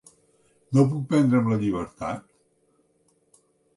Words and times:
No 0.77 0.85
puc 0.93 1.03
prendre'm 1.11 1.51
la 1.53 1.59
llibertat? 1.65 2.25